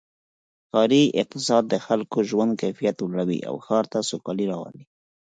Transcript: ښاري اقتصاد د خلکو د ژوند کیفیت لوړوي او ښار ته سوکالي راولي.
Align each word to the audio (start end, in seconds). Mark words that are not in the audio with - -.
ښاري 0.69 1.03
اقتصاد 1.21 1.63
د 1.69 1.75
خلکو 1.85 2.17
د 2.23 2.27
ژوند 2.29 2.51
کیفیت 2.61 2.95
لوړوي 3.01 3.39
او 3.49 3.55
ښار 3.65 3.85
ته 3.91 3.99
سوکالي 4.09 4.45
راولي. 4.51 4.83